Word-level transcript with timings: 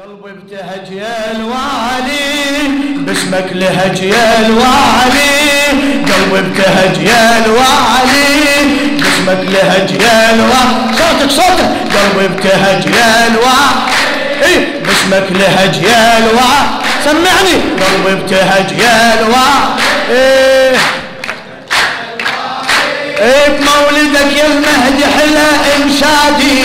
قلبي 0.00 0.30
ابتهج 0.30 0.92
يا 0.92 1.30
الوالي 1.30 2.68
باسمك 3.06 3.48
لهج 3.52 4.02
يا 4.02 4.38
الوالي. 4.46 5.30
قلبي 6.10 6.38
ابتهج 6.38 6.96
يا 6.98 7.38
الوالي 7.44 8.30
باسمك 9.02 9.42
لهج 9.52 9.90
يا 10.02 10.34
الوالي. 10.34 10.96
صوتك 10.98 11.30
صوتك. 11.30 11.70
قلبي 11.94 12.24
ابتهج 12.26 12.84
يا 12.94 13.26
الوالي 13.26 13.80
إيه 14.42 14.82
باسمك 14.86 15.26
لهج 15.40 15.76
يا 15.82 16.18
الوالي. 16.18 16.68
سمعني. 17.04 17.54
قلبي 17.80 18.12
ابتهج 18.12 18.78
يا 18.78 19.20
الوالي 19.20 19.76
إيه. 20.10 20.49
بمولدك 23.20 24.36
يا 24.36 24.46
المهدي 24.46 25.04
حلا 25.04 25.48
انشادي 25.76 26.60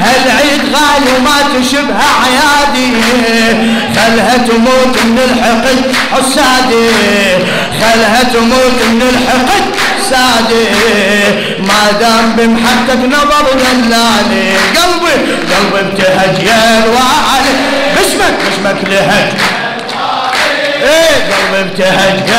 هالعيد 0.00 0.62
غالي 0.74 1.10
وما 1.18 1.38
تشبه 1.54 1.94
عيادي. 2.22 2.92
خلها 3.96 4.36
تموت 4.36 4.96
من 5.04 5.18
الحقد 5.18 5.94
حسادي. 6.12 6.90
خلها 7.80 8.22
تموت 8.22 8.78
من 8.90 9.02
الحقد 9.02 9.64
سادي. 10.10 10.66
ما 11.58 11.92
دام 12.00 12.36
بمحبتك 12.36 13.04
نظر 13.06 13.46
دلالي 13.52 14.56
قلبي 14.76 15.14
قلبي 15.52 15.80
ابتهج 15.80 16.46
يا 16.46 16.84
الوالي. 16.84 17.54
باسمك 17.96 18.34
باسمك 18.44 18.90
لهج. 18.90 19.28
إيه 20.82 21.16
قلبي 21.32 21.60
ابتهج 21.60 22.31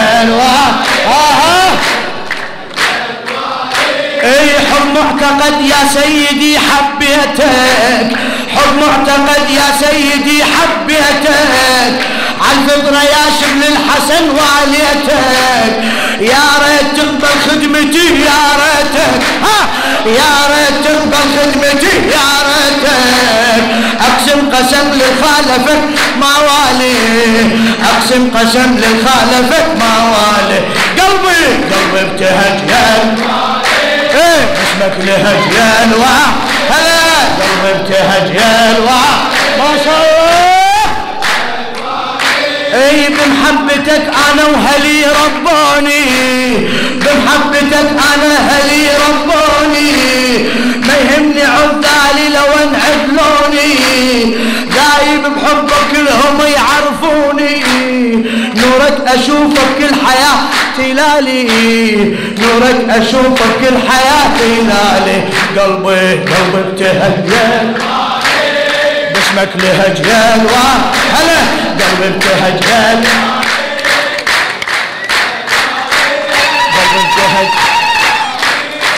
معتقد 5.43 5.61
يا 5.61 5.87
سيدي 5.93 6.59
حبيتك 6.59 8.17
حب 8.55 8.77
معتقد 8.81 9.49
يا 9.49 9.67
سيدي 9.79 10.43
حبيتك. 10.43 11.93
عالفطرة 12.41 13.01
يا 13.03 13.25
شبل 13.39 13.63
الحسن 13.73 14.23
واليتك. 14.29 15.83
يا 16.21 16.45
ريت 16.63 16.97
تقبل 16.97 17.35
خدمتي 17.49 18.07
يا 18.27 18.41
ريتك. 18.61 19.23
يا 20.05 20.33
ريت 20.51 20.85
تقبل 20.85 21.27
خدمتي 21.35 21.95
يا 21.95 22.29
ريتك. 22.49 23.63
أقسم 24.01 24.49
قسم 24.55 24.87
لخالفك 24.99 25.83
ما 26.19 26.33
والي. 26.47 26.95
أقسم 27.91 28.29
قسم 28.37 28.77
لخالفك 28.77 29.67
ما 29.79 29.93
والي. 30.13 30.59
قلبي 30.99 31.45
قلبي 31.71 32.01
ابتهج 32.01 32.69
يا 32.69 33.42
اسمك 34.83 35.05
لهج 35.05 35.53
يا 35.55 35.83
الوع 35.85 36.19
هلا. 36.69 36.99
قلبي 37.39 37.71
ابتهج 37.71 38.35
يا 38.35 38.71
الوع 38.77 39.05
ما 39.57 39.77
شاء 39.85 40.01
الله. 40.03 40.83
اي 42.73 43.07
بمحبتك 43.09 44.01
أنا 44.31 44.45
وهلي 44.45 45.05
ربوني 45.05 46.03
نورك 59.13 59.21
أشوفك 59.21 59.69
كل 59.79 59.95
حياة 60.05 60.39
تلالي. 60.77 61.43
نورك 62.41 62.79
أشوفك 62.89 63.51
كل 63.61 63.75
حياة 63.89 64.25
تلالي. 64.39 65.17
قلبي 65.57 66.11
قلبي 66.31 66.59
ابتهجل 66.59 67.73
باسمك 69.13 69.51
لهجل 69.55 70.09
هلا 71.15 71.39
قلبي 71.79 72.07
ابتهجل 72.07 73.01
قلبي 76.73 77.03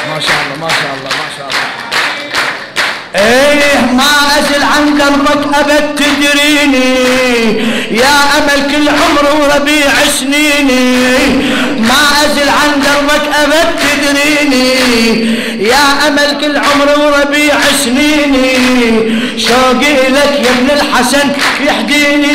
ما 0.10 0.20
شاء 0.20 0.40
الله 0.46 0.56
ما 0.62 0.70
شاء 0.70 0.92
الله 0.98 1.10
ما 1.10 1.28
شاء 1.38 1.48
الله. 1.50 1.66
إيه. 3.16 3.75
عن 4.76 5.02
قلبك 5.02 5.56
أبد 5.60 5.96
تدريني 5.96 6.96
يا 7.92 8.18
أمل 8.38 8.72
كل 8.72 8.90
عمر 8.90 9.42
وربيع 9.42 9.92
سنيني. 10.20 11.28
ما 11.80 12.02
أزل 12.26 12.50
عن 12.50 12.72
قلبك 12.86 13.26
أبد 13.44 13.68
تدريني 13.82 14.70
يا 15.60 16.08
أمل 16.08 16.38
كل 16.42 16.58
عمر 16.58 17.00
وربيع 17.00 17.56
سنيني. 17.84 18.56
شوقي 19.38 20.10
لك 20.10 20.42
يا 20.46 20.52
ابن 20.52 20.70
الحسن 20.82 21.28
يحديني 21.68 22.34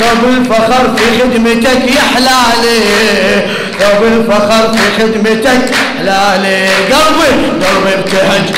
ثوب 0.00 0.24
الفخر 0.28 0.96
في 0.96 1.04
خدمتك 1.22 1.82
يا 1.96 2.02
حلالي 2.14 2.80
ثوب 3.80 4.02
الفخر 4.04 4.72
في 4.72 5.02
خدمتك 5.02 5.74
حلالي 5.98 6.68
قلبي 6.90 7.30
قلبي 7.66 7.94
ابتهج. 7.94 8.54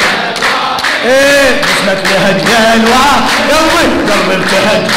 إيه 1.05 1.61
اسمك 1.65 2.03
قلبي 4.57 4.95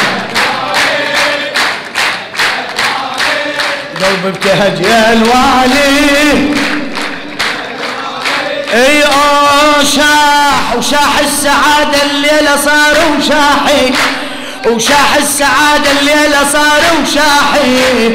قلبي 4.04 4.28
ابتهج 4.28 4.80
يا 4.80 5.12
الوالي. 5.12 6.54
إي 8.74 9.02
اوه 9.04 9.84
شاح 9.84 10.76
وشاح 10.76 11.18
السعادة 11.20 12.02
الليلة 12.10 12.56
صار 12.64 12.96
وشاحي 13.18 13.92
وشاح 14.66 15.14
السعادة 15.16 15.90
الليلة 16.00 16.38
صار 16.52 16.82
وشاحي 17.02 18.08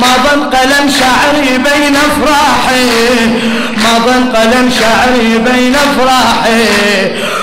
وما 0.00 0.16
ظن 0.24 0.50
قلم 0.56 0.90
شعري 1.00 1.58
بين 1.58 1.96
أفراحي 1.96 3.26
ما 3.76 3.98
ظن 4.06 4.36
قلم 4.36 4.70
شعري 4.80 5.38
بين 5.38 5.74
أفراحي. 5.74 6.64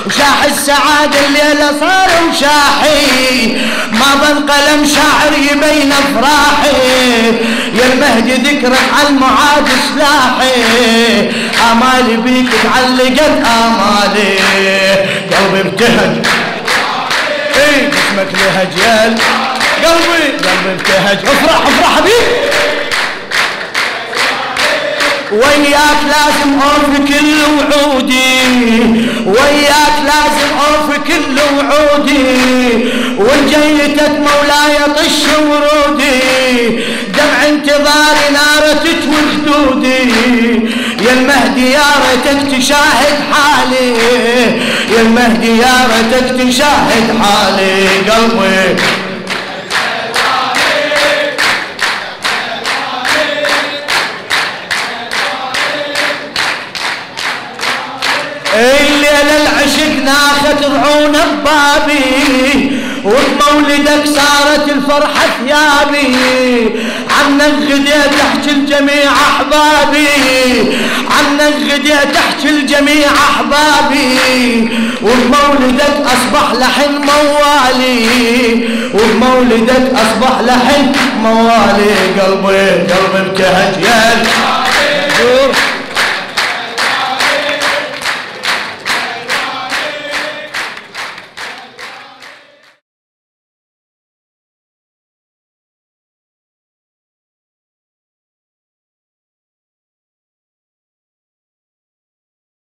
وشاح 0.05 0.43
السعادة 0.45 1.19
الليلة 1.27 1.71
صار 1.79 2.09
وشاحي 2.29 3.57
ما 3.91 4.05
ظن 4.21 4.49
قلم 4.51 4.85
شعري 4.95 5.49
بين 5.53 5.91
أفراحي. 5.91 7.27
يا 7.73 7.93
المهدي 7.93 8.33
ذكرك 8.33 8.79
على 8.99 9.07
المعاد 9.09 9.67
سلاحي 9.89 11.29
آمالي 11.71 12.17
بيك 12.17 12.49
تعلقت 12.63 13.45
آمالي. 13.45 14.35
قلبي 15.31 15.59
ابتهج 15.59 16.25
إيه 17.55 17.89
اسمك 17.89 18.29
لهجيال. 18.33 19.15
قلبي. 19.85 20.23
قلبي 20.37 20.71
ابتهج 20.73 21.17
افرح 21.25 21.61
افرح 21.67 21.95
حبيبي 21.97 22.47
وياك 25.31 26.01
لازم 26.07 26.59
اوفي 26.61 27.13
كل 27.13 27.35
وعودي. 27.57 28.39
وياك 29.25 29.95
لازم 30.05 30.49
اوفي 30.67 30.99
كل 31.07 31.37
وعودي. 31.57 32.27
وجيتك 33.17 34.11
مولاي 34.11 34.77
طش 34.97 35.19
ورودي. 35.39 36.79
دمع 37.13 37.47
انتظاري 37.49 38.27
ناره 38.33 38.73
تچوي 38.73 39.21
خدودي 39.31 40.13
يا 41.05 41.13
المهدي 41.13 41.71
يا 41.71 41.89
ريتك 42.03 42.57
تشاهد 42.57 43.17
حالي. 43.31 43.89
يا 44.95 45.01
المهدي 45.01 45.57
يا 45.57 45.87
ريتك 45.91 46.27
تشاهد 46.49 47.21
حالي. 47.21 47.87
قلبي 48.11 48.75
الليلة 58.57 59.37
العشق 59.41 60.03
ناخت 60.05 60.63
رعون 60.63 61.11
ببابي 61.11 62.77
وبمولدك 63.05 64.05
صارت 64.05 64.69
الفرحة 64.69 65.27
ثيابي. 65.45 66.15
عنك 67.19 67.53
غديت 67.71 68.13
احكي 68.21 68.51
الجميع 68.51 69.11
أحبابي 69.11 70.07
عنك 71.17 71.55
غديت 71.73 72.15
احكي 72.17 72.49
الجميع 72.49 73.07
أحبابي. 73.29 74.69
وبمولدك 75.01 75.95
أصبح 76.05 76.51
لحن 76.53 76.91
موالي 76.91 78.07
وبمولدك 78.93 79.91
أصبح 79.93 80.39
لحن 80.41 80.91
موالي. 81.21 81.95
قلبي 82.19 82.69
قلبي 82.93 83.19
ابتهج 83.19 83.83
يا 83.83 84.23